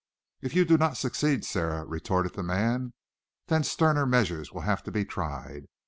"If 0.41 0.55
you 0.55 0.65
do 0.65 0.79
not 0.79 0.97
succeed, 0.97 1.45
Sara," 1.45 1.85
retorted 1.85 2.33
the 2.33 2.41
man, 2.41 2.93
"then 3.49 3.63
sterner 3.63 4.07
measures 4.07 4.51
will 4.51 4.61
have 4.61 4.81
to 4.85 4.91
be 4.91 5.05
tried. 5.05 5.67